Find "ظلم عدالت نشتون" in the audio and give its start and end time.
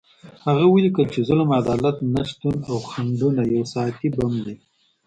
1.27-2.55